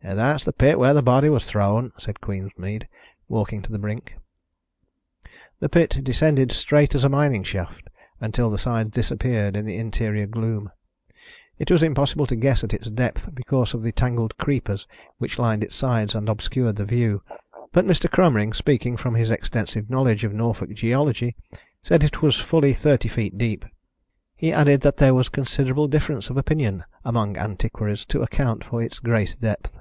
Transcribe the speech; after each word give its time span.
"That's 0.00 0.44
the 0.44 0.54
pit 0.54 0.78
where 0.78 0.94
the 0.94 1.02
body 1.02 1.28
was 1.28 1.44
thrown," 1.44 1.92
said 1.98 2.22
Queensmead, 2.22 2.88
walking 3.28 3.60
to 3.60 3.70
the 3.70 3.78
brink. 3.78 4.16
The 5.60 5.68
pit 5.68 6.00
descended 6.02 6.50
straight 6.50 6.94
as 6.94 7.04
a 7.04 7.10
mining 7.10 7.42
shaft 7.44 7.90
until 8.18 8.48
the 8.48 8.56
sides 8.56 8.90
disappeared 8.90 9.54
in 9.54 9.66
the 9.66 9.76
interior 9.76 10.26
gloom. 10.26 10.70
It 11.58 11.70
was 11.70 11.82
impossible 11.82 12.24
to 12.28 12.36
guess 12.36 12.64
at 12.64 12.72
its 12.72 12.88
depth 12.88 13.34
because 13.34 13.74
of 13.74 13.82
the 13.82 13.92
tangled 13.92 14.38
creepers 14.38 14.86
which 15.18 15.38
lined 15.38 15.62
its 15.62 15.76
sides 15.76 16.14
and 16.14 16.30
obscured 16.30 16.76
the 16.76 16.86
view, 16.86 17.22
but 17.72 17.84
Mr. 17.84 18.08
Cromering, 18.10 18.54
speaking 18.54 18.96
from 18.96 19.14
his 19.14 19.30
extensive 19.30 19.90
knowledge 19.90 20.24
of 20.24 20.32
Norfolk 20.32 20.70
geology, 20.72 21.36
said 21.82 22.02
it 22.02 22.22
was 22.22 22.36
fully 22.40 22.72
thirty 22.72 23.08
feet 23.10 23.36
deep. 23.36 23.66
He 24.36 24.54
added 24.54 24.80
that 24.80 24.96
there 24.96 25.12
was 25.14 25.28
considerable 25.28 25.86
difference 25.86 26.30
of 26.30 26.38
opinion 26.38 26.84
among 27.04 27.36
antiquaries 27.36 28.06
to 28.06 28.22
account 28.22 28.64
for 28.64 28.82
its 28.82 29.00
greater 29.00 29.36
depth. 29.36 29.78